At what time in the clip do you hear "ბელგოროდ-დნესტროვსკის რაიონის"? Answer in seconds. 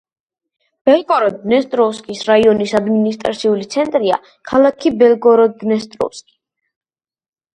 0.89-2.73